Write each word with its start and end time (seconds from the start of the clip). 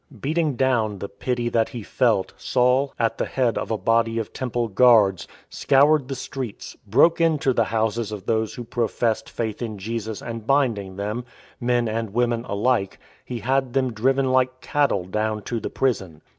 Beating 0.19 0.55
down 0.55 0.97
the 0.97 1.07
pity 1.07 1.47
that 1.49 1.69
he 1.69 1.83
felt, 1.83 2.33
Saul, 2.35 2.91
at 2.97 3.19
the 3.19 3.25
head 3.27 3.55
of 3.55 3.69
a 3.69 3.77
body 3.77 4.17
of 4.17 4.33
Temple 4.33 4.67
Guards, 4.67 5.27
scoured 5.47 6.07
the 6.07 6.15
streets, 6.15 6.75
broke 6.87 7.21
into 7.21 7.53
the 7.53 7.65
houses 7.65 8.11
of 8.11 8.25
those 8.25 8.55
who 8.55 8.63
professed 8.63 9.29
faith 9.29 9.61
in 9.61 9.77
Jesus 9.77 10.19
and 10.19 10.47
binding 10.47 10.95
them— 10.95 11.23
men 11.61 11.87
and 11.87 12.15
women 12.15 12.45
alike— 12.45 12.97
he 13.25 13.41
had 13.41 13.73
them 13.73 13.93
driven 13.93 14.31
like 14.31 14.59
cattle 14.59 15.05
down 15.05 15.43
to 15.43 15.59
the 15.59 15.69
prison. 15.69 16.23